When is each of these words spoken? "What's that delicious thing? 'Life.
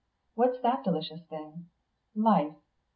"What's 0.33 0.59
that 0.61 0.83
delicious 0.83 1.21
thing? 1.27 1.69
'Life. 2.15 2.55